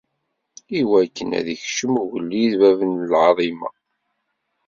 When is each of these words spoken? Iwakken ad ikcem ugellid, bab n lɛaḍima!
Iwakken 0.79 1.29
ad 1.39 1.47
ikcem 1.55 1.93
ugellid, 2.01 2.53
bab 2.61 2.79
n 2.85 2.93
lɛaḍima! 3.11 3.69